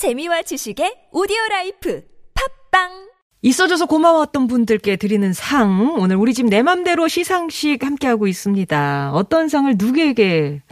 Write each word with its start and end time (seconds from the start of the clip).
재미와 0.00 0.40
지식의 0.40 1.08
오디오 1.12 1.36
라이프 1.50 2.02
팟빵 2.70 3.10
있어줘서 3.42 3.84
고마웠던 3.84 4.46
분들께 4.46 4.96
드리는 4.96 5.30
상. 5.34 5.94
오늘 5.98 6.16
우리 6.16 6.32
집 6.32 6.46
내 6.46 6.62
맘대로 6.62 7.06
시상식 7.06 7.84
함께하고 7.84 8.26
있습니다. 8.26 9.10
어떤 9.12 9.50
상을 9.50 9.70
누구에게 9.76 10.62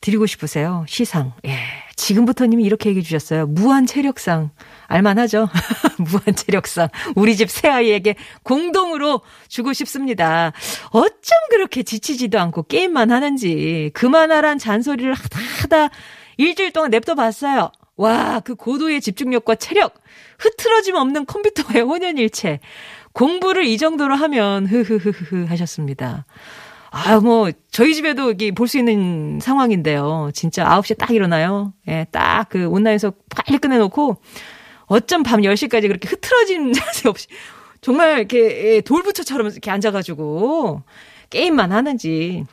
드리고 0.00 0.26
싶으세요? 0.26 0.84
시상. 0.86 1.32
예. 1.46 1.58
지금부터님이 1.96 2.62
이렇게 2.62 2.90
얘기해 2.90 3.02
주셨어요. 3.02 3.48
무한 3.48 3.86
체력상. 3.86 4.50
알만하죠? 4.86 5.48
무한 5.98 6.36
체력상. 6.36 6.88
우리 7.16 7.34
집 7.34 7.50
세 7.50 7.68
아이에게 7.68 8.14
공동으로 8.44 9.22
주고 9.48 9.72
싶습니다. 9.72 10.52
어쩜 10.90 11.36
그렇게 11.50 11.82
지치지도 11.82 12.38
않고 12.38 12.62
게임만 12.62 13.10
하는지. 13.10 13.90
그만하란 13.94 14.58
잔소리를 14.58 15.12
하다 15.12 15.40
하다 15.62 15.88
일주일 16.36 16.70
동안 16.72 16.90
냅둬 16.90 17.16
봤어요. 17.16 17.72
와, 17.96 18.40
그 18.40 18.54
고도의 18.54 19.00
집중력과 19.00 19.54
체력. 19.56 19.94
흐트러짐 20.38 20.96
없는 20.96 21.26
컴퓨터의 21.26 21.82
혼연일체. 21.82 22.60
공부를 23.12 23.64
이 23.64 23.78
정도로 23.78 24.14
하면 24.14 24.66
흐흐흐흐 24.66 25.46
하셨습니다. 25.48 26.26
아, 26.90 27.20
뭐, 27.20 27.50
저희 27.70 27.94
집에도 27.94 28.30
이게 28.32 28.50
볼 28.52 28.68
수 28.68 28.78
있는 28.78 29.38
상황인데요. 29.40 30.30
진짜 30.34 30.64
9시에 30.66 30.98
딱 30.98 31.10
일어나요. 31.10 31.72
예, 31.88 32.06
딱 32.10 32.48
그 32.50 32.66
온라인에서 32.68 33.12
빨리 33.34 33.58
끝내놓고, 33.58 34.16
어쩜 34.86 35.22
밤 35.22 35.40
10시까지 35.40 35.88
그렇게 35.88 36.08
흐트러진 36.08 36.72
자세 36.74 37.08
없이, 37.08 37.26
정말 37.80 38.18
이렇게 38.18 38.76
예, 38.76 38.80
돌부처처럼 38.82 39.48
이렇게 39.48 39.70
앉아가지고, 39.70 40.82
게임만 41.30 41.72
하는지, 41.72 42.44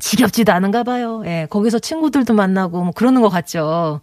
지겹지도 0.00 0.52
않은가 0.52 0.84
봐요. 0.84 1.22
예, 1.26 1.46
거기서 1.50 1.78
친구들도 1.78 2.34
만나고, 2.34 2.82
뭐 2.82 2.92
그러는 2.92 3.20
것 3.20 3.28
같죠. 3.28 4.00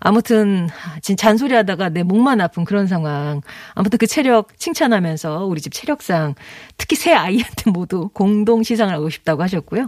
아무튼 0.00 0.68
진 1.02 1.16
잔소리 1.16 1.54
하다가 1.54 1.88
내 1.88 2.02
목만 2.02 2.40
아픈 2.40 2.64
그런 2.64 2.86
상황. 2.86 3.40
아무튼 3.74 3.98
그 3.98 4.06
체력 4.06 4.56
칭찬하면서 4.58 5.46
우리 5.46 5.60
집 5.60 5.72
체력상 5.72 6.34
특히 6.76 6.96
새 6.96 7.12
아이한테 7.12 7.70
모두 7.70 8.08
공동 8.12 8.62
시상을 8.62 8.94
하고 8.94 9.10
싶다고 9.10 9.42
하셨고요. 9.42 9.86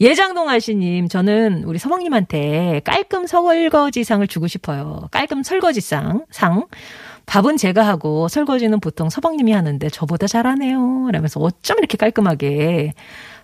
예장동 0.00 0.48
아씨님, 0.48 1.08
저는 1.08 1.64
우리 1.64 1.78
서방님한테 1.78 2.80
깔끔 2.84 3.26
설거지상을 3.26 4.26
주고 4.28 4.46
싶어요. 4.46 5.08
깔끔 5.10 5.42
설거지상, 5.42 6.26
상. 6.30 6.66
밥은 7.26 7.58
제가 7.58 7.86
하고 7.86 8.28
설거지는 8.28 8.80
보통 8.80 9.08
서방님이 9.08 9.52
하는데 9.52 9.88
저보다 9.88 10.26
잘하네요. 10.26 11.10
라면서 11.12 11.38
어쩜 11.38 11.78
이렇게 11.78 11.96
깔끔하게 11.96 12.94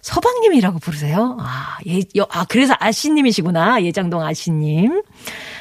서방님이라고 0.07 0.79
부르세요? 0.79 1.37
아, 1.41 1.79
예, 1.89 2.01
아, 2.31 2.45
그래서 2.45 2.75
아씨님이시구나. 2.79 3.83
예장동 3.83 4.23
아씨님. 4.23 5.03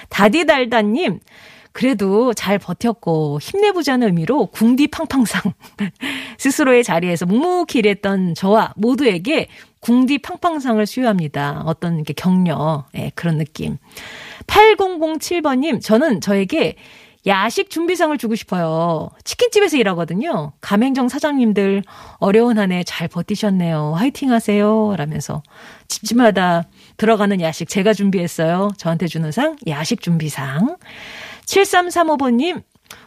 다디달다님, 0.10 1.20
그래도 1.72 2.32
잘 2.36 2.60
버텼고 2.60 3.40
힘내보자는 3.42 4.06
의미로 4.06 4.46
궁디팡팡상 4.46 5.52
스스로의 6.38 6.84
자리에서 6.84 7.26
묵묵히 7.26 7.80
일했던 7.80 8.36
저와 8.36 8.74
모두에게 8.76 9.48
궁디팡팡상을 9.80 10.86
수여합니다. 10.86 11.64
어떤 11.66 12.04
게 12.04 12.14
격려, 12.14 12.86
예, 12.94 13.12
그런 13.16 13.40
느낌. 13.40 13.78
8007번님, 14.46 15.82
저는 15.82 16.22
저에게 16.22 16.76
야식 17.28 17.72
준비상을 17.72 18.16
주고 18.20 18.36
싶어요. 18.36 19.09
치킨집에서 19.23 19.78
일하거든요. 19.78 20.54
가맹점 20.62 21.09
사장님들 21.09 21.84
어려운 22.20 22.59
한 22.59 22.72
해 22.72 22.84
잘 22.84 23.08
버티셨네요. 23.08 23.94
화이팅 23.98 24.31
하세요. 24.31 24.94
라면서 24.95 25.42
집집마다 25.88 26.66
들어가는 26.98 27.42
야식 27.42 27.68
제가 27.68 27.94
준비했어요. 27.94 28.70
저한테 28.78 29.08
주는 29.08 29.31
상, 29.31 29.56
야식 29.68 30.02
준비상. 30.02 30.78
7335번님, 31.46 32.62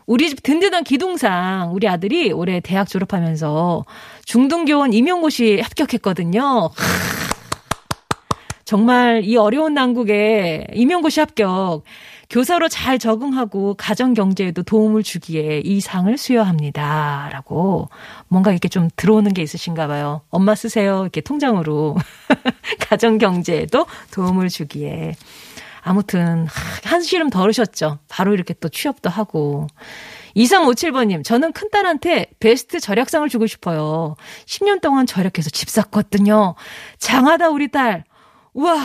우리 0.07 0.29
집 0.31 0.43
든든한 0.43 0.83
기둥상, 0.85 1.71
우리 1.73 1.89
아들이 1.89 2.33
올해 2.33 2.59
대학 2.61 2.89
졸업하면서 2.89 3.85
중등교원 4.25 4.93
임용고시 4.95 5.61
합격했거든요. 5.61 6.71
정말 8.65 9.23
이 9.25 9.37
어려운 9.37 9.75
난국에 9.75 10.67
임용고시 10.75 11.21
합격. 11.21 11.85
교사로 12.31 12.69
잘 12.69 12.99
적응하고 12.99 13.75
가정 13.75 14.13
경제에도 14.13 14.63
도움을 14.63 15.03
주기에 15.03 15.63
이 15.65 15.81
상을 15.81 16.15
수여합니다. 16.17 17.31
라고 17.33 17.89
뭔가 18.29 18.51
이렇게 18.51 18.69
좀 18.69 18.91
들어오는 18.97 19.33
게 19.33 19.43
있으신가 19.43 19.87
봐요. 19.87 20.21
엄마 20.29 20.55
쓰세요. 20.55 21.03
이렇게 21.03 21.23
통장으로. 21.23 21.97
가정 22.81 23.17
경제에도 23.17 23.87
도움을 24.13 24.51
주기에. 24.51 25.17
아무튼 25.81 26.47
한시름 26.85 27.31
덜으셨죠. 27.31 27.99
바로 28.09 28.35
이렇게 28.35 28.53
또 28.55 28.69
취업도 28.69 29.09
하고. 29.09 29.67
2357번님, 30.37 31.25
저는 31.25 31.53
큰딸한테 31.53 32.27
베스트 32.39 32.79
절약상을 32.79 33.27
주고 33.31 33.47
싶어요. 33.47 34.17
10년 34.45 34.83
동안 34.83 35.07
절약해서 35.07 35.49
집 35.49 35.71
샀거든요. 35.71 36.55
장하다, 36.99 37.49
우리 37.49 37.69
딸. 37.69 38.05
우와, 38.53 38.79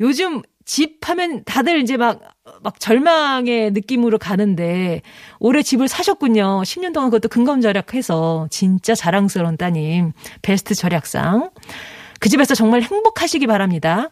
요즘 0.00 0.42
집 0.64 1.08
하면 1.08 1.44
다들 1.44 1.80
이제 1.80 1.96
막, 1.96 2.20
막 2.62 2.80
절망의 2.80 3.72
느낌으로 3.72 4.18
가는데, 4.18 5.02
올해 5.38 5.62
집을 5.62 5.88
사셨군요. 5.88 6.62
10년 6.64 6.92
동안 6.92 7.10
그것도 7.10 7.28
근검 7.28 7.60
절약해서, 7.60 8.48
진짜 8.50 8.94
자랑스러운 8.94 9.56
따님, 9.56 10.12
베스트 10.42 10.74
절약상. 10.74 11.50
그 12.20 12.28
집에서 12.28 12.54
정말 12.54 12.82
행복하시기 12.82 13.46
바랍니다. 13.46 14.10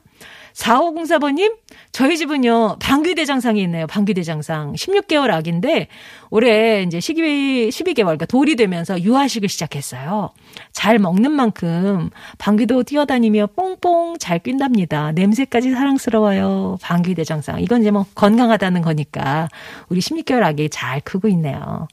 4504번님, 0.55 1.57
저희 1.93 2.17
집은요, 2.17 2.77
방귀대장상이 2.81 3.63
있네요. 3.63 3.87
방귀대장상. 3.87 4.75
16개월 4.75 5.31
아기인데, 5.31 5.89
올해 6.31 6.83
이제 6.83 7.01
12, 7.01 7.71
12개월, 7.71 8.05
그러니까 8.05 8.27
돌이 8.27 8.57
되면서 8.57 9.01
유아식을 9.01 9.49
시작했어요. 9.49 10.31
잘 10.73 10.99
먹는 10.99 11.31
만큼 11.31 12.11
방귀도 12.39 12.85
뛰어다니며 12.85 13.49
뽕뽕 13.49 14.19
잘 14.19 14.39
낀답니다. 14.39 15.13
냄새까지 15.13 15.71
사랑스러워요. 15.71 16.79
방귀대장상. 16.83 17.61
이건 17.61 17.83
이제 17.83 17.91
뭐 17.91 18.07
건강하다는 18.15 18.83
거니까, 18.83 19.49
우리 19.89 20.01
16개월 20.01 20.43
아기 20.43 20.69
잘 20.69 21.01
크고 21.01 21.29
있네요. 21.29 21.89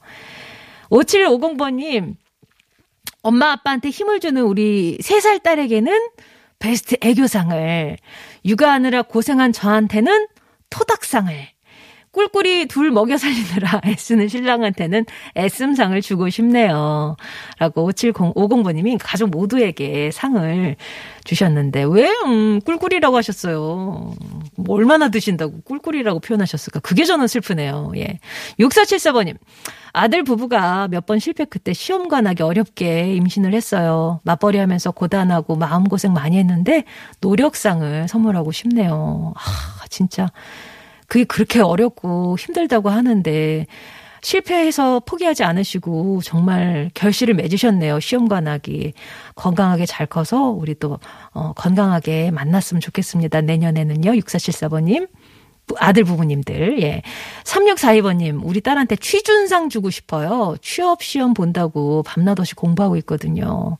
5750번님, 0.90 2.16
엄마 3.22 3.52
아빠한테 3.52 3.90
힘을 3.90 4.20
주는 4.20 4.42
우리 4.42 4.98
3살 5.00 5.42
딸에게는 5.42 5.92
베스트 6.60 6.96
애교상을, 7.00 7.96
육아하느라 8.44 9.02
고생한 9.02 9.52
저한테는 9.52 10.28
토닥상을, 10.68 11.34
꿀꿀이 12.12 12.66
둘 12.66 12.90
먹여 12.90 13.16
살리느라 13.16 13.80
애쓰는 13.86 14.28
신랑한테는 14.28 15.06
애씀상을 15.36 16.00
주고 16.02 16.28
싶네요. 16.28 17.16
라고 17.58 17.90
5750번님이 17.90 18.98
가족 19.00 19.30
모두에게 19.30 20.10
상을 20.10 20.76
주셨는데, 21.24 21.84
왜, 21.84 22.08
음, 22.26 22.60
꿀꿀이라고 22.64 23.16
하셨어요? 23.16 24.14
뭐 24.56 24.76
얼마나 24.76 25.08
드신다고 25.10 25.60
꿀꿀이라고 25.62 26.18
표현하셨을까? 26.20 26.80
그게 26.80 27.04
저는 27.04 27.28
슬프네요. 27.28 27.92
예. 27.96 28.18
6474번님. 28.58 29.36
아들 29.92 30.22
부부가 30.22 30.86
몇 30.88 31.06
번 31.06 31.18
실패 31.18 31.44
그때 31.44 31.72
시험관 31.72 32.26
하기 32.28 32.42
어렵게 32.44 33.14
임신을 33.14 33.54
했어요. 33.54 34.20
맞벌이 34.24 34.58
하면서 34.58 34.92
고단하고 34.92 35.56
마음고생 35.56 36.12
많이 36.12 36.38
했는데 36.38 36.84
노력상을 37.20 38.06
선물하고 38.06 38.52
싶네요. 38.52 39.32
아, 39.36 39.84
진짜. 39.88 40.30
그게 41.10 41.24
그렇게 41.24 41.60
어렵고 41.60 42.38
힘들다고 42.38 42.88
하는데 42.88 43.66
실패해서 44.22 45.00
포기하지 45.00 45.42
않으시고 45.42 46.20
정말 46.22 46.88
결실을 46.94 47.34
맺으셨네요. 47.34 47.98
시험관 47.98 48.46
하기. 48.46 48.92
건강하게 49.34 49.86
잘 49.86 50.06
커서 50.06 50.50
우리 50.50 50.76
또, 50.78 51.00
어, 51.32 51.52
건강하게 51.54 52.30
만났으면 52.30 52.80
좋겠습니다. 52.80 53.40
내년에는요. 53.40 54.12
6474번님. 54.12 55.08
아들 55.78 56.02
부부님들, 56.02 56.82
예. 56.82 57.02
3642번님, 57.44 58.40
우리 58.44 58.60
딸한테 58.60 58.96
취준상 58.96 59.68
주고 59.68 59.90
싶어요. 59.90 60.56
취업 60.60 61.00
시험 61.00 61.32
본다고 61.32 62.02
밤낮 62.02 62.40
없이 62.40 62.56
공부하고 62.56 62.96
있거든요. 62.98 63.78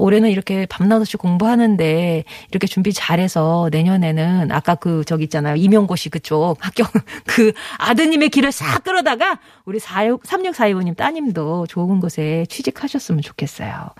하, 0.00 0.04
올해는 0.04 0.30
이렇게 0.30 0.66
밤낮 0.66 0.96
없이 0.96 1.16
공부하는데 1.16 2.24
이렇게 2.50 2.66
준비 2.66 2.92
잘해서 2.92 3.68
내년에는 3.70 4.50
아까 4.50 4.74
그 4.74 5.04
저기 5.04 5.24
있잖아요. 5.24 5.56
임용고시 5.56 6.08
그쪽 6.08 6.56
합격 6.60 6.90
그 7.26 7.52
아드님의 7.78 8.30
길을 8.30 8.52
싹 8.52 8.82
끌어다가 8.82 9.38
우리 9.64 9.78
3642번님 9.78 10.96
따님도 10.96 11.66
좋은 11.66 12.00
곳에 12.00 12.46
취직하셨으면 12.48 13.22
좋겠어요. 13.22 13.90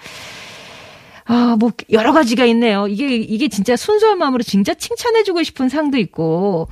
아, 1.27 1.57
뭐, 1.61 1.71
여러 1.93 2.13
가지가 2.13 2.45
있네요. 2.47 2.89
이게, 2.89 3.15
이게 3.15 3.47
진짜 3.47 3.77
순수한 3.77 4.19
마음으로 4.19 4.43
진짜 4.43 4.75
칭찬해주고 4.75 5.45
싶은 5.45 5.69
상도 5.69 5.97
있고, 5.99 6.69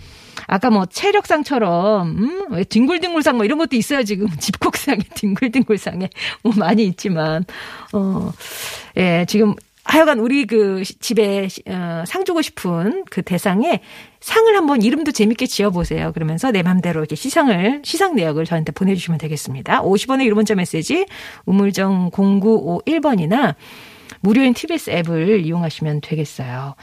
아까 0.48 0.70
뭐, 0.70 0.86
체력상처럼, 0.86 2.08
음, 2.08 2.64
뒹굴뒹굴상 2.64 3.36
뭐 3.36 3.44
이런 3.44 3.58
것도 3.58 3.76
있어요, 3.76 4.02
지금. 4.02 4.26
집콕상에, 4.40 4.98
뒹굴뒹굴상에. 5.14 6.10
뭐 6.42 6.52
많이 6.56 6.84
있지만, 6.86 7.44
어, 7.92 8.32
예, 8.96 9.24
지금 9.28 9.54
하여간 9.84 10.18
우리 10.18 10.44
그 10.46 10.82
집에 10.84 11.48
어, 11.66 12.04
상 12.06 12.24
주고 12.26 12.42
싶은 12.42 13.04
그 13.10 13.22
대상에 13.22 13.80
상을 14.20 14.54
한번 14.54 14.82
이름도 14.82 15.12
재밌게 15.12 15.46
지어보세요. 15.46 16.12
그러면서 16.12 16.50
내 16.50 16.62
맘대로 16.62 17.00
이렇게 17.00 17.16
시상을, 17.16 17.82
시상 17.84 18.14
내역을 18.14 18.44
저한테 18.44 18.72
보내주시면 18.72 19.18
되겠습니다. 19.18 19.82
50원의 19.82 20.24
유료 20.24 20.34
문자 20.34 20.54
메시지, 20.54 21.06
우물정 21.46 22.10
0951번이나 22.10 23.54
무료인 24.20 24.52
TBS 24.52 24.90
앱을 24.90 25.46
이용하시면 25.46 26.02
되겠어요. 26.02 26.74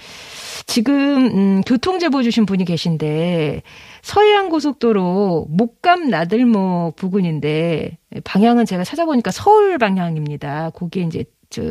지금, 0.65 1.25
음, 1.27 1.62
교통 1.62 2.00
제보 2.00 2.23
주신 2.23 2.45
분이 2.45 2.65
계신데, 2.65 3.62
서해안 4.01 4.50
고속도로 4.50 5.47
목감 5.50 6.09
나들목 6.09 6.95
부근인데, 6.95 7.97
방향은 8.23 8.65
제가 8.65 8.83
찾아보니까 8.83 9.31
서울 9.31 9.77
방향입니다. 9.77 10.71
거기에 10.71 11.03
이제 11.03 11.25
저 11.50 11.62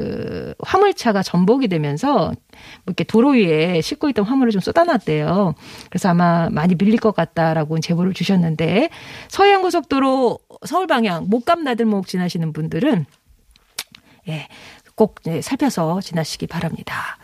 화물차가 0.61 1.23
전복이 1.23 1.69
되면서 1.69 2.27
뭐 2.27 2.35
이렇게 2.87 3.05
도로 3.05 3.31
위에 3.31 3.81
싣고 3.81 4.09
있던 4.11 4.25
화물을 4.25 4.53
좀 4.53 4.61
쏟아놨대요. 4.61 5.55
그래서 5.91 6.09
아마 6.09 6.49
많이 6.51 6.75
밀릴 6.75 6.99
것 6.99 7.15
같다라고 7.15 7.81
제보를 7.81 8.15
주셨는데 8.15 8.89
서해안 9.29 9.63
고속도로 9.63 10.39
서울 10.65 10.87
방향 10.87 11.27
목감 11.29 11.65
나들목 11.65 12.07
지나시는 12.07 12.53
분들은 12.53 13.05
예, 14.29 14.49
꼭 14.95 15.21
예, 15.27 15.41
살펴서 15.43 16.01
지나시기 16.01 16.47
바랍니다. 16.47 17.19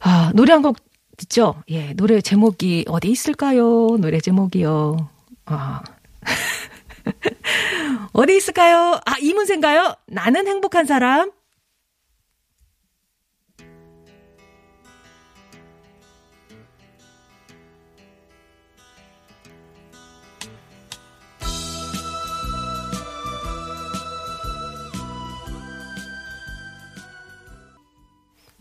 아, 0.00 0.32
노래 0.34 0.52
한 0.52 0.62
곡 0.62 0.76
듣죠? 1.16 1.62
예, 1.70 1.94
노래 1.94 2.20
제목이 2.20 2.84
어디 2.88 3.08
있을까요? 3.10 3.96
노래 4.00 4.20
제목이요. 4.20 5.08
아. 5.46 5.82
어디 8.12 8.36
있을까요? 8.36 9.00
아, 9.06 9.16
이문세인가요? 9.20 9.94
나는 10.06 10.46
행복한 10.46 10.84
사람. 10.86 11.30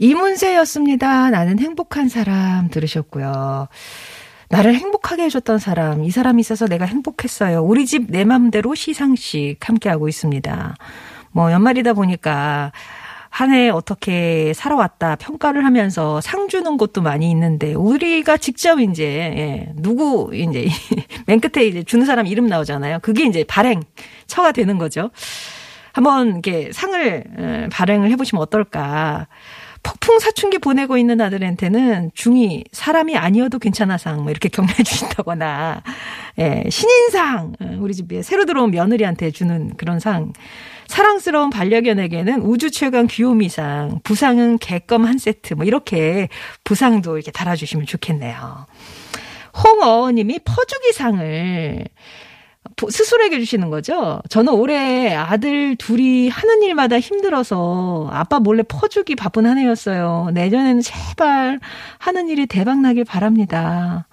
이문세였습니다. 0.06 1.32
나는 1.32 1.58
행복한 1.60 2.10
사람 2.10 2.70
들으셨고요. 2.70 3.68
나를 4.50 4.76
행복하게 4.76 5.24
해줬던 5.24 5.58
사람, 5.58 6.04
이 6.04 6.12
사람이 6.12 6.40
있어서 6.42 6.68
내가 6.68 6.86
행복했어요. 6.86 7.64
우리 7.64 7.88
집 7.88 8.06
내 8.10 8.24
맘대로 8.24 8.76
시상식 8.76 9.68
함께하고 9.68 10.08
있습니다. 10.08 10.76
뭐 11.32 11.52
연말이다 11.52 11.94
보니까 11.94 12.72
한해 13.30 13.70
어떻게 13.70 14.54
살아왔다 14.54 15.16
평가를 15.16 15.66
하면서 15.66 16.22
상 16.22 16.48
주는 16.48 16.78
곳도 16.78 17.02
많이 17.02 17.30
있는데 17.32 17.74
우리가 17.74 18.38
직접 18.38 18.80
이제 18.80 19.04
예, 19.06 19.74
누구 19.76 20.30
이제 20.34 20.68
맨 21.26 21.40
끝에 21.42 21.66
이제 21.66 21.84
주는 21.84 22.06
사람 22.06 22.28
이름 22.28 22.46
나오잖아요. 22.46 23.00
그게 23.02 23.26
이제 23.26 23.44
발행 23.44 23.82
처가 24.28 24.52
되는 24.52 24.78
거죠. 24.78 25.10
한번 25.94 26.30
이렇게 26.30 26.70
상을 26.72 27.70
발행을 27.72 28.12
해보시면 28.12 28.42
어떨까. 28.42 29.28
폭풍 29.86 30.18
사춘기 30.18 30.58
보내고 30.58 30.98
있는 30.98 31.22
아들한테는 31.22 32.10
중이 32.16 32.64
사람이 32.72 33.16
아니어도 33.16 33.60
괜찮아상 33.60 34.24
뭐 34.24 34.32
이렇게 34.32 34.50
격려해 34.50 34.82
주신다거나 34.82 35.84
예, 36.40 36.64
신인상 36.68 37.54
우리 37.80 37.94
집에 37.94 38.24
새로 38.24 38.46
들어온 38.46 38.72
며느리한테 38.72 39.30
주는 39.30 39.76
그런 39.78 40.00
상 40.00 40.34
사랑스러운 40.88 41.52
반려견에게는 41.52 42.42
우주 42.42 42.72
최강 42.72 43.06
귀요미상 43.06 44.00
부상은 44.04 44.58
개껌 44.58 45.06
한 45.06 45.20
세트 45.20 45.54
뭐 45.54 45.66
이렇게 45.66 46.30
부상도 46.64 47.18
이렇게 47.18 47.32
달아주시면 47.32 47.86
좋겠네요. 47.86 48.66
홍어님이 49.64 50.40
퍼주기상을 50.46 51.86
스스로에게 52.78 53.40
주시는 53.40 53.70
거죠. 53.70 54.22
저는 54.30 54.54
올해 54.54 55.16
아들 55.16 55.76
둘이 55.78 56.30
하는 56.30 56.62
일마다 56.64 57.00
힘들어서 57.00 58.10
아빠 58.12 58.40
몰래 58.40 58.64
퍼주기 58.64 59.16
바쁜 59.16 59.46
한 59.46 59.58
해였어요. 59.58 60.32
내년에는 60.34 60.82
제발 60.82 61.60
하는 62.00 62.28
일이 62.28 62.46
대박나길 62.46 63.06
바랍니다. 63.06 64.08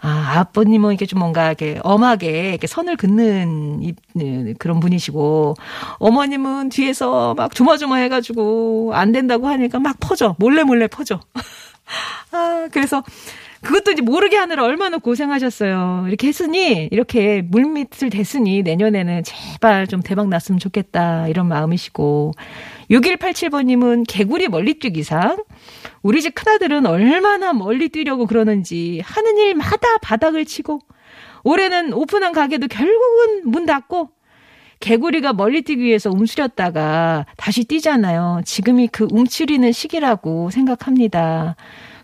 아, 0.00 0.34
아버님은 0.36 0.94
이게 0.94 1.06
좀 1.06 1.18
뭔가 1.18 1.46
이렇게 1.48 1.80
엄하게 1.82 2.50
이렇게 2.50 2.66
선을 2.68 2.96
긋는 2.96 3.80
네, 4.14 4.54
그런 4.58 4.78
분이시고, 4.78 5.54
어머님은 5.98 6.68
뒤에서 6.68 7.34
막 7.34 7.52
조마조마 7.54 7.96
해가지고 7.96 8.92
안 8.94 9.10
된다고 9.10 9.48
하니까 9.48 9.80
막 9.80 9.96
퍼져. 9.98 10.36
몰래 10.38 10.62
몰래 10.62 10.86
퍼져. 10.86 11.20
아, 12.30 12.68
그래서 12.70 13.02
그것도 13.62 13.92
이제 13.92 14.02
모르게 14.02 14.36
하느라 14.36 14.64
얼마나 14.64 14.98
고생하셨어요. 14.98 16.04
이렇게 16.08 16.28
했으니, 16.28 16.88
이렇게 16.92 17.42
물밑을 17.42 18.10
댔으니 18.10 18.62
내년에는 18.62 19.24
제발 19.24 19.86
좀 19.86 20.00
대박 20.00 20.28
났으면 20.28 20.58
좋겠다. 20.58 21.28
이런 21.28 21.48
마음이시고. 21.48 22.32
6187번님은 22.90 24.04
개구리 24.06 24.48
멀리뛰기 24.48 25.02
상. 25.02 25.44
우리 26.02 26.22
집 26.22 26.34
큰아들은 26.34 26.86
얼마나 26.86 27.52
멀리 27.52 27.88
뛰려고 27.88 28.26
그러는지 28.26 29.02
하는 29.04 29.36
일마다 29.38 29.98
바닥을 30.02 30.44
치고, 30.44 30.80
올해는 31.42 31.92
오픈한 31.92 32.32
가게도 32.32 32.68
결국은 32.68 33.42
문 33.44 33.66
닫고, 33.66 34.10
개구리가 34.80 35.32
멀리 35.32 35.62
뛰기 35.62 35.82
위해서 35.82 36.10
움츠렸다가 36.10 37.26
다시 37.36 37.64
뛰잖아요. 37.64 38.42
지금이 38.44 38.88
그 38.88 39.08
움츠리는 39.10 39.72
시기라고 39.72 40.50
생각합니다. 40.50 41.56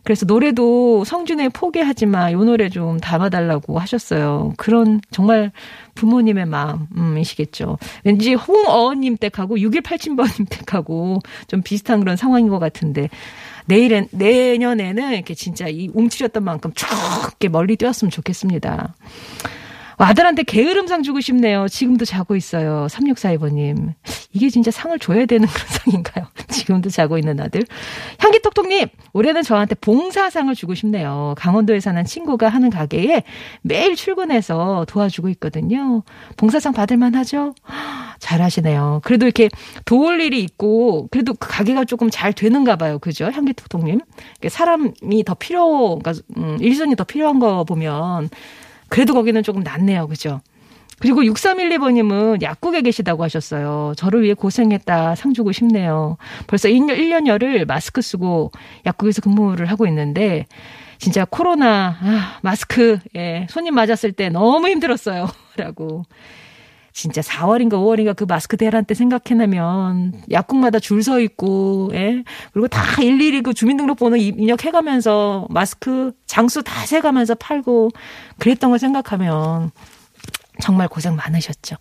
그래서 0.05 0.27
노래도 0.27 1.03
성준의 1.05 1.49
포기하지 1.51 2.07
마. 2.07 2.31
요 2.31 2.45
노래 2.45 2.69
좀 2.69 3.01
담아달라고 3.01 3.79
하셨어요. 3.79 4.53
그런 4.57 5.01
정말 5.11 5.51
부모님의 5.95 6.47
마음이시겠죠. 6.47 7.79
왠지 8.05 8.35
홍어님 8.35 9.17
댁하고 9.17 9.57
6187번님 9.57 10.47
댁하고 10.51 11.21
좀 11.49 11.63
비슷한 11.63 12.01
그런 12.01 12.17
상황인 12.17 12.49
것 12.49 12.59
같은데 12.59 13.09
내일엔, 13.67 14.09
내년에는 14.11 15.15
이렇게 15.15 15.35
진짜 15.35 15.69
이 15.69 15.89
움츠렸던 15.95 16.45
만큼 16.45 16.73
쭉 16.75 16.87
이렇게 17.23 17.49
멀리 17.49 17.77
뛰었으면 17.77 18.11
좋겠습니다. 18.11 18.95
아들한테 19.97 20.43
게으름상 20.43 21.03
주고 21.03 21.21
싶네요. 21.21 21.69
지금도 21.69 22.05
자고 22.05 22.37
있어요. 22.37 22.87
3642번님. 22.91 23.95
이게 24.33 24.51
진짜 24.51 24.71
상을 24.71 24.99
줘야 24.99 25.27
되는 25.27 25.47
그런 25.49 25.69
상인가요? 25.69 26.27
지금도 26.49 26.91
자고 26.91 27.19
있는 27.19 27.41
아들. 27.41 27.63
향기톡톡님, 28.19 28.89
올해는 29.13 29.43
저한테 29.43 29.77
봉사상을 29.77 30.53
주고 30.55 30.75
싶네요. 30.75 31.35
강원도에 31.39 31.81
사는 31.81 32.05
친구가 32.05 32.49
하는 32.49 32.71
가게에 32.71 33.23
매일 33.63 33.95
출근해서 33.95 34.85
도와주고 34.89 35.29
있거든요. 35.31 36.03
봉사상 36.37 36.73
받을만 36.73 37.15
하죠? 37.15 37.55
잘하시네요. 38.19 39.01
그래도 39.05 39.27
이렇게 39.27 39.49
도울 39.85 40.21
일이 40.21 40.41
있고, 40.43 41.09
그래도 41.11 41.35
그 41.35 41.49
가게가 41.49 41.85
조금 41.85 42.11
잘 42.11 42.33
되는가 42.33 42.77
봐요. 42.77 42.99
그죠? 42.99 43.27
향기톡톡님. 43.27 44.01
사람이 44.49 45.25
더 45.25 45.35
필요, 45.35 45.99
그러니까, 45.99 46.15
음, 46.37 46.57
일손이 46.61 46.97
더 46.97 47.05
필요한 47.05 47.39
거 47.39 47.65
보면, 47.65 48.31
그래도 48.89 49.15
거기는 49.15 49.43
조금 49.43 49.63
낫네요. 49.63 50.09
그죠? 50.09 50.41
그리고 51.01 51.23
6312번님은 51.23 52.41
약국에 52.43 52.81
계시다고 52.83 53.25
하셨어요. 53.25 53.95
저를 53.97 54.23
위해 54.23 54.35
고생했다. 54.35 55.17
상 55.17 55.35
주고 55.35 55.53
싶네요. 55.53 56.17
벌써 56.47 56.69
1년, 56.69 56.97
1년 56.97 57.27
열을 57.27 57.67
마스크 57.67 58.01
쓰고 58.01 58.53
약국에서 58.87 59.21
근무를 59.21 59.67
하고 59.67 59.87
있는데, 59.87 60.47
진짜 60.99 61.25
코로나, 61.25 61.99
아, 62.01 62.39
마스크, 62.43 62.99
예, 63.17 63.47
손님 63.51 63.75
맞았을 63.75 64.13
때 64.13 64.29
너무 64.29 64.69
힘들었어요. 64.69 65.29
라고. 65.57 66.05
진짜 66.95 67.21
4월인가 67.21 67.73
5월인가 67.73 68.15
그 68.15 68.25
마스크 68.25 68.57
대란 68.57 68.85
때 68.85 68.95
생각해내면 68.95 70.23
약국마다 70.31 70.79
줄 70.79 71.03
서 71.03 71.21
있고, 71.21 71.91
예. 71.93 72.23
그리고 72.53 72.69
다 72.69 73.03
일일이 73.03 73.43
그 73.43 73.53
주민등록번호 73.53 74.17
입력해가면서 74.17 75.49
마스크 75.51 76.13
장수 76.27 76.63
다 76.63 76.87
세가면서 76.87 77.35
팔고 77.35 77.91
그랬던 78.39 78.71
걸 78.71 78.79
생각하면 78.79 79.73
정말 80.63 80.87
고생 80.89 81.17
많으셨죠. 81.17 81.77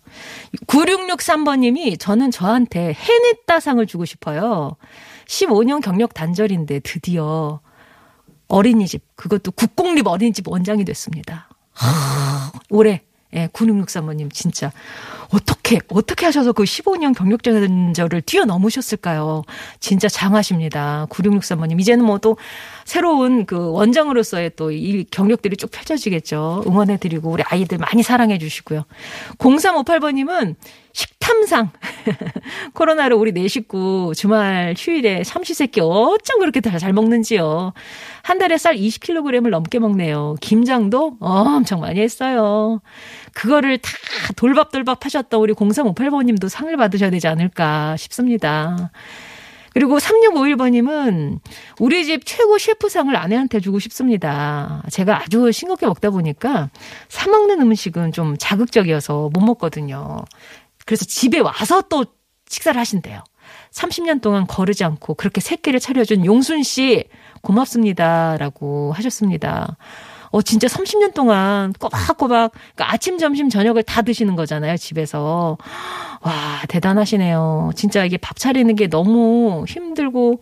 9663번님이 0.66 1.98
저는 1.98 2.32
저한테 2.32 2.92
해냈다 2.92 3.60
상을 3.60 3.86
주고 3.86 4.04
싶어요. 4.04 4.76
15년 5.26 5.80
경력 5.80 6.12
단절인데 6.12 6.80
드디어 6.80 7.60
어린이집, 8.48 9.04
그것도 9.14 9.52
국공립 9.52 10.08
어린이집 10.08 10.48
원장이 10.48 10.84
됐습니다. 10.84 11.48
하, 11.72 12.50
올해 12.68 13.04
예, 13.34 13.48
9663번님 13.48 14.32
진짜 14.32 14.70
어떻게 15.30 15.80
어떻게 15.88 16.26
하셔서 16.26 16.52
그 16.52 16.62
15년 16.64 17.14
경력 17.16 17.42
전절을 17.42 18.22
뛰어넘으셨을까요? 18.22 19.42
진짜 19.80 20.08
장하십니다. 20.08 21.06
9663번님 21.10 21.80
이제는 21.80 22.04
뭐 22.04 22.18
또 22.18 22.36
새로운 22.84 23.44
그 23.44 23.70
원장으로서의 23.72 24.52
또 24.56 24.70
이 24.70 25.04
경력들이 25.10 25.56
쭉 25.56 25.70
펼쳐지겠죠. 25.70 26.64
응원해 26.66 26.96
드리고 26.96 27.30
우리 27.30 27.42
아이들 27.46 27.78
많이 27.78 28.02
사랑해 28.02 28.38
주시고요. 28.38 28.84
0358번님은 29.38 30.54
식탁 30.92 31.24
탐상. 31.24 31.70
코로나로 32.74 33.18
우리 33.18 33.32
네 33.32 33.48
식구 33.48 34.12
주말 34.14 34.74
휴일에 34.76 35.24
삼시세끼 35.24 35.80
어쩜 35.80 36.38
그렇게 36.40 36.60
다 36.60 36.78
잘 36.78 36.92
먹는지요. 36.92 37.72
한 38.22 38.38
달에 38.38 38.58
쌀 38.58 38.76
20kg을 38.76 39.48
넘게 39.48 39.78
먹네요. 39.78 40.36
김장도 40.42 41.16
엄청 41.20 41.80
많이 41.80 42.00
했어요. 42.00 42.80
그거를 43.34 43.78
다 43.78 43.90
돌밥돌밥 44.36 45.04
하셨던 45.04 45.40
우리 45.40 45.52
0358번님도 45.52 46.48
상을 46.48 46.74
받으셔야 46.76 47.10
되지 47.10 47.26
않을까 47.28 47.96
싶습니다. 47.96 48.90
그리고 49.74 49.98
3651번님은 49.98 51.40
우리 51.80 52.04
집 52.04 52.24
최고 52.24 52.58
셰프상을 52.58 53.14
아내한테 53.14 53.58
주고 53.58 53.80
싶습니다. 53.80 54.84
제가 54.90 55.22
아주 55.22 55.50
싱겁게 55.50 55.86
먹다 55.86 56.10
보니까 56.10 56.70
사먹는 57.08 57.60
음식은 57.60 58.12
좀 58.12 58.36
자극적이어서 58.38 59.30
못 59.34 59.40
먹거든요. 59.40 60.24
그래서 60.86 61.04
집에 61.04 61.40
와서 61.40 61.82
또 61.82 62.06
식사를 62.48 62.78
하신대요. 62.78 63.24
30년 63.72 64.20
동안 64.20 64.46
거르지 64.46 64.84
않고 64.84 65.14
그렇게 65.14 65.40
새끼를 65.40 65.80
차려준 65.80 66.24
용순 66.24 66.62
씨 66.62 67.04
고맙습니다. 67.42 68.36
라고 68.38 68.92
하셨습니다. 68.92 69.76
어, 70.34 70.42
진짜 70.42 70.66
30년 70.66 71.14
동안 71.14 71.72
꼬박꼬박 71.74 72.50
그러니까 72.50 72.92
아침, 72.92 73.18
점심, 73.18 73.48
저녁을 73.48 73.84
다 73.84 74.02
드시는 74.02 74.34
거잖아요, 74.34 74.76
집에서. 74.76 75.56
와, 76.22 76.32
대단하시네요. 76.68 77.70
진짜 77.76 78.04
이게 78.04 78.16
밥 78.16 78.36
차리는 78.36 78.74
게 78.74 78.88
너무 78.88 79.64
힘들고, 79.68 80.40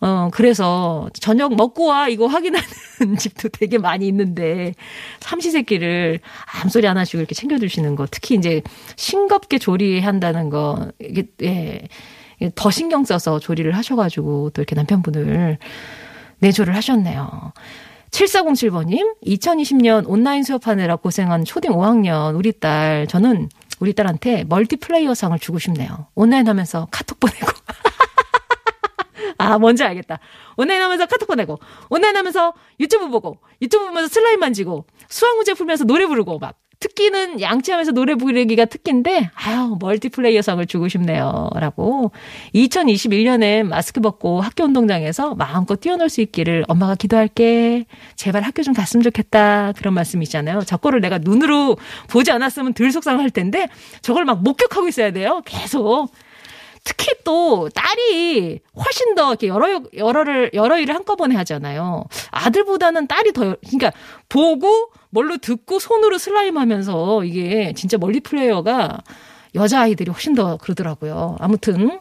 어, 0.00 0.28
그래서 0.32 1.08
저녁 1.20 1.54
먹고 1.54 1.86
와 1.86 2.08
이거 2.08 2.26
확인하는 2.26 2.66
집도 3.16 3.48
되게 3.48 3.78
많이 3.78 4.08
있는데 4.08 4.74
삼시세끼를 5.20 6.18
아무 6.60 6.68
소리 6.68 6.88
안 6.88 6.98
하시고 6.98 7.18
이렇게 7.18 7.36
챙겨주시는 7.36 7.94
거 7.94 8.08
특히 8.10 8.34
이제 8.34 8.62
싱겁게 8.96 9.58
조리한다는 9.58 10.50
거 10.50 10.90
이게 11.00 11.28
예. 11.42 11.86
더 12.56 12.72
신경 12.72 13.04
써서 13.04 13.38
조리를 13.38 13.70
하셔가지고 13.70 14.50
또 14.50 14.62
이렇게 14.62 14.74
남편분을 14.74 15.58
내조를 16.40 16.74
하셨네요. 16.74 17.52
7407번님, 18.10 19.16
2020년 19.24 20.04
온라인 20.08 20.42
수업하느라 20.42 20.96
고생한 20.96 21.44
초딩 21.44 21.72
5학년 21.72 22.36
우리 22.36 22.52
딸, 22.52 23.06
저는 23.06 23.48
우리 23.80 23.92
딸한테 23.92 24.44
멀티플레이어 24.48 25.14
상을 25.14 25.38
주고 25.38 25.58
싶네요. 25.58 26.08
온라인 26.14 26.48
하면서 26.48 26.88
카톡 26.90 27.20
보내고. 27.20 27.46
아, 29.38 29.58
뭔지 29.58 29.84
알겠다. 29.84 30.18
온라인 30.56 30.82
하면서 30.82 31.06
카톡 31.06 31.26
보내고, 31.26 31.58
온라인 31.90 32.16
하면서 32.16 32.54
유튜브 32.80 33.08
보고, 33.08 33.38
유튜브 33.62 33.86
보면서 33.86 34.08
슬라임 34.08 34.40
만지고, 34.40 34.86
수학 35.08 35.36
문제 35.36 35.54
풀면서 35.54 35.84
노래 35.84 36.06
부르고, 36.06 36.38
막, 36.38 36.56
특기는 36.80 37.40
양치하면서 37.40 37.92
노래 37.92 38.14
부르기가 38.14 38.64
특기인데 38.64 39.30
아유 39.34 39.76
멀티플레이어 39.80 40.42
상을 40.42 40.64
주고 40.66 40.88
싶네요. 40.88 41.50
라고 41.54 42.12
2021년에 42.54 43.64
마스크 43.64 44.00
벗고 44.00 44.40
학교 44.40 44.64
운동장에서 44.64 45.34
마음껏 45.34 45.80
뛰어놀 45.80 46.08
수 46.08 46.20
있기를 46.20 46.64
엄마가 46.68 46.94
기도할게. 46.94 47.86
제발 48.16 48.42
학교 48.42 48.62
좀 48.62 48.74
갔으면 48.74 49.02
좋겠다. 49.02 49.72
그런 49.76 49.94
말씀이잖아요. 49.94 50.62
저거를 50.62 51.00
내가 51.00 51.18
눈으로 51.18 51.76
보지 52.08 52.30
않았으면 52.30 52.74
덜 52.74 52.92
속상할 52.92 53.30
텐데 53.30 53.68
저걸 54.02 54.24
막 54.24 54.42
목격하고 54.42 54.86
있어야 54.88 55.10
돼요. 55.10 55.42
계속. 55.44 56.10
특히 56.88 57.12
또 57.22 57.68
딸이 57.68 58.60
훨씬 58.74 59.14
더 59.14 59.28
이렇게 59.28 59.48
여러 59.48 59.82
여러를 59.94 60.50
여러 60.54 60.78
일을 60.78 60.94
한꺼번에 60.94 61.36
하잖아요. 61.36 62.04
아들보다는 62.30 63.06
딸이 63.06 63.34
더 63.34 63.56
그러니까 63.60 63.92
보고 64.30 64.90
뭘로 65.10 65.36
듣고 65.36 65.80
손으로 65.80 66.16
슬라임 66.16 66.56
하면서 66.56 67.22
이게 67.24 67.74
진짜 67.76 67.98
멀리 67.98 68.20
플레이어가 68.20 69.02
여자 69.54 69.82
아이들이 69.82 70.10
훨씬 70.10 70.34
더 70.34 70.56
그러더라고요. 70.56 71.36
아무튼 71.40 72.00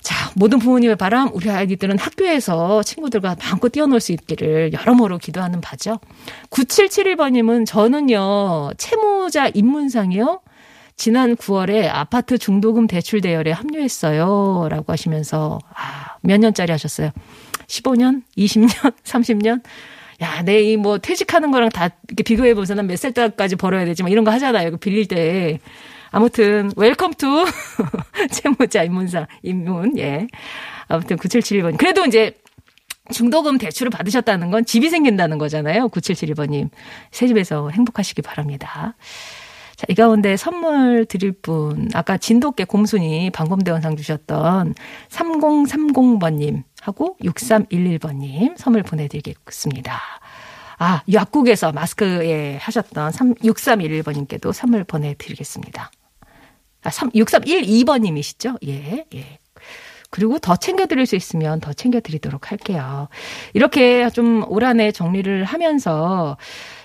자, 0.00 0.30
모든 0.34 0.58
부모님의 0.58 0.96
바람, 0.96 1.28
우리 1.34 1.50
아이들은 1.50 1.98
학교에서 1.98 2.82
친구들과 2.82 3.36
마음껏 3.38 3.68
뛰어놀 3.68 4.00
수 4.00 4.12
있기를 4.12 4.72
여러모로 4.72 5.18
기도하는 5.18 5.60
바죠. 5.60 6.00
9771번님은 6.48 7.66
저는요, 7.66 8.70
채무자 8.78 9.48
입문상이요. 9.48 10.40
지난 11.00 11.34
9월에 11.34 11.88
아파트 11.90 12.36
중도금 12.36 12.86
대출 12.86 13.22
대열에 13.22 13.52
합류했어요. 13.52 14.68
라고 14.70 14.92
하시면서, 14.92 15.58
아, 15.74 16.16
몇 16.20 16.38
년짜리 16.38 16.70
하셨어요? 16.72 17.10
15년? 17.66 18.22
20년? 18.36 18.92
30년? 19.02 19.62
야, 20.20 20.42
내 20.42 20.60
이 20.62 20.76
뭐 20.76 20.98
퇴직하는 20.98 21.50
거랑 21.52 21.70
다 21.70 21.88
이렇게 22.08 22.22
비교해 22.22 22.52
보면서 22.52 22.74
난 22.74 22.84
몇 22.86 22.98
살 22.98 23.12
때까지 23.12 23.56
벌어야 23.56 23.86
되지? 23.86 24.02
막 24.02 24.10
이런 24.12 24.24
거 24.26 24.30
하잖아요. 24.32 24.76
빌릴 24.76 25.08
때. 25.08 25.58
아무튼 26.10 26.70
welcome 26.76 27.14
to 27.14 27.46
채무자 28.30 28.82
입문사 28.82 29.26
입문 29.42 29.96
예. 29.98 30.26
아무튼 30.88 31.16
9771번. 31.16 31.78
그래도 31.78 32.04
이제 32.04 32.34
중도금 33.10 33.56
대출을 33.56 33.88
받으셨다는 33.88 34.50
건 34.50 34.66
집이 34.66 34.90
생긴다는 34.90 35.38
거잖아요. 35.38 35.88
9771번님. 35.88 36.68
새 37.10 37.26
집에서 37.26 37.70
행복하시기 37.70 38.20
바랍니다. 38.20 38.96
자, 39.80 39.86
이 39.88 39.94
가운데 39.94 40.36
선물 40.36 41.06
드릴 41.06 41.32
분, 41.32 41.88
아까 41.94 42.18
진돗개 42.18 42.64
곰순이 42.64 43.30
방범대원상 43.30 43.96
주셨던 43.96 44.74
3030번님 45.08 46.64
하고 46.82 47.16
6311번님 47.22 48.58
선물 48.58 48.82
보내드리겠습니다. 48.82 49.98
아, 50.78 51.02
약국에서 51.10 51.72
마스크에 51.72 52.58
하셨던 52.58 53.12
3, 53.12 53.34
6311번님께도 53.36 54.52
선물 54.52 54.84
보내드리겠습니다. 54.84 55.90
아, 56.82 56.90
3, 56.90 57.12
6312번님이시죠? 57.12 58.58
예, 58.68 59.06
예. 59.14 59.38
그리고 60.10 60.38
더 60.40 60.56
챙겨드릴 60.56 61.06
수 61.06 61.16
있으면 61.16 61.60
더 61.60 61.72
챙겨드리도록 61.72 62.50
할게요. 62.50 63.08
이렇게 63.54 64.10
좀 64.10 64.42
올 64.50 64.64
한 64.64 64.80
해 64.80 64.92
정리를 64.92 65.44
하면서 65.44 66.36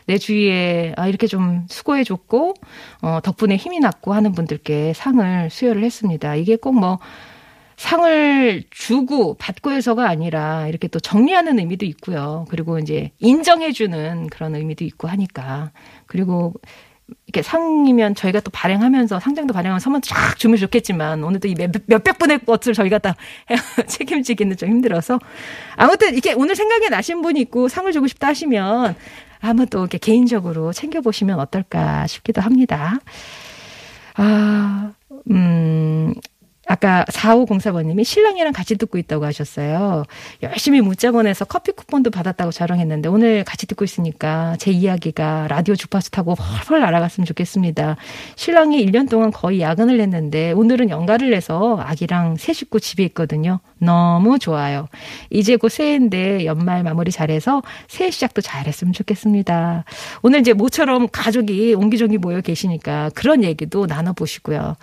내 0.08 0.18
주위에 0.18 0.94
아 0.98 1.08
이렇게 1.08 1.28
좀 1.28 1.66
수고해줬고 1.70 2.54
어 3.02 3.20
덕분에 3.24 3.56
힘이 3.56 3.80
났고 3.80 4.14
하는 4.14 4.34
분들께 4.34 4.94
상을 4.94 5.50
수여를 5.50 5.84
했습니다. 5.84 6.36
이게 6.36 6.56
꼭 6.56 6.76
뭐 6.76 7.00
상을 7.78 8.64
주고 8.70 9.36
받고 9.36 9.72
해서가 9.72 10.08
아니라 10.08 10.68
이렇게 10.68 10.88
또 10.88 11.00
정리하는 11.00 11.60
의미도 11.60 11.86
있고요. 11.86 12.46
그리고 12.50 12.80
이제 12.80 13.12
인정해주는 13.20 14.28
그런 14.28 14.56
의미도 14.56 14.86
있고 14.86 15.08
하니까 15.08 15.72
그리고 16.06 16.54
이렇게 17.28 17.44
상이면 17.44 18.16
저희가 18.16 18.40
또 18.40 18.50
발행하면서 18.52 19.20
상장도 19.20 19.54
발행하면 19.54 19.80
선물 19.80 20.02
쫙 20.02 20.38
주면 20.40 20.58
좋겠지만 20.58 21.24
오늘 21.24 21.40
또이 21.40 21.54
몇백 21.86 22.18
분의 22.18 22.40
것을 22.46 22.74
저희가 22.74 22.98
다 23.00 23.16
책임지기는 23.88 24.58
좀 24.58 24.70
힘들어서 24.70 25.20
아무튼 25.76 26.14
이렇게 26.14 26.34
오늘 26.34 26.56
생각이 26.56 26.90
나신 26.90 27.22
분이 27.22 27.40
있고 27.42 27.68
상을 27.68 27.92
주고 27.92 28.08
싶다 28.08 28.28
하시면 28.28 28.96
한번 29.46 29.68
또 29.68 29.80
이렇게 29.80 29.98
개인적으로 29.98 30.74
챙겨보시면 30.74 31.40
어떨까 31.40 32.08
싶기도 32.08 32.42
합니다. 32.42 33.00
아, 34.16 34.92
음, 35.32 36.14
아까 36.68 37.06
4504번님이 37.10 38.04
신랑이랑 38.04 38.52
같이 38.52 38.76
듣고 38.76 38.98
있다고 38.98 39.26
하셨어요. 39.26 40.04
열심히 40.42 40.82
문자 40.82 41.12
보내서 41.12 41.46
커피 41.46 41.72
쿠폰도 41.72 42.10
받았다고 42.10 42.52
자랑했는데 42.52 43.08
오늘 43.10 43.44
같이 43.44 43.68
듣고 43.68 43.86
있으니까 43.86 44.56
제 44.58 44.72
이야기가 44.72 45.48
라디오 45.48 45.76
주파수 45.76 46.10
타고 46.12 46.36
펄펄 46.36 46.80
날아갔으면 46.80 47.26
좋겠습니다. 47.26 47.98
신랑이 48.36 48.84
1년 48.86 49.10
동안 49.10 49.32
거의 49.32 49.62
야근을 49.62 50.00
했는데 50.00 50.52
오늘은 50.54 50.90
연가를 50.90 51.30
내서 51.30 51.78
아기랑 51.80 52.38
새 52.38 52.54
식구 52.54 52.80
집에 52.80 53.04
있거든요. 53.06 53.60
너무 53.78 54.40
좋아요. 54.40 54.88
이제 55.30 55.58
곧 55.58 55.70
새해인데 55.70 56.46
연말 56.46 56.82
마무리 56.84 57.12
잘해서 57.12 57.62
새해 57.88 58.10
시작도 58.10 58.42
잘했으면 58.42 58.94
좋겠습니다. 58.94 59.86
오늘 60.24 60.40
이제 60.40 60.54
모처럼 60.54 61.08
가족이 61.12 61.76
옹기종기 61.76 62.18
모여 62.18 62.42
계시니까 62.42 63.12
그런 63.14 63.44
얘기도 63.44 63.86
나눠보시고요. 63.86 64.76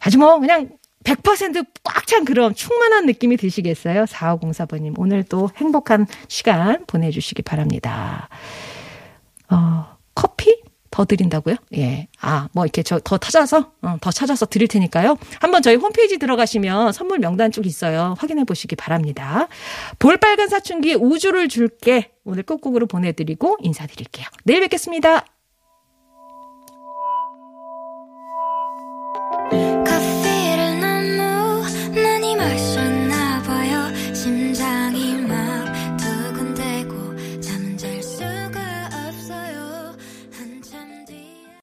아주 0.00 0.18
뭐 0.18 0.38
그냥 0.38 0.68
100%꽉 1.04 2.06
찬 2.06 2.24
그런 2.24 2.54
충만한 2.54 3.06
느낌이 3.06 3.36
드시겠어요? 3.36 4.04
4504번님. 4.04 4.98
오늘도 4.98 5.50
행복한 5.56 6.06
시간 6.28 6.84
보내주시기 6.86 7.42
바랍니다. 7.42 8.28
어, 9.48 9.96
커피? 10.14 10.60
더 10.90 11.04
드린다고요? 11.04 11.54
예. 11.76 12.08
아, 12.20 12.48
뭐 12.52 12.64
이렇게 12.64 12.82
저 12.82 12.98
더 12.98 13.16
찾아서, 13.16 13.70
어, 13.80 13.96
더 14.00 14.10
찾아서 14.10 14.44
드릴 14.44 14.66
테니까요. 14.66 15.16
한번 15.40 15.62
저희 15.62 15.76
홈페이지 15.76 16.18
들어가시면 16.18 16.92
선물 16.92 17.20
명단 17.20 17.52
쭉 17.52 17.64
있어요. 17.66 18.16
확인해 18.18 18.42
보시기 18.44 18.74
바랍니다. 18.74 19.46
볼빨간 20.00 20.48
사춘기 20.48 20.94
우주를 20.94 21.48
줄게. 21.48 22.10
오늘 22.24 22.42
끝곡으로 22.42 22.86
보내드리고 22.88 23.58
인사드릴게요. 23.60 24.26
내일 24.44 24.60
뵙겠습니다. 24.62 25.24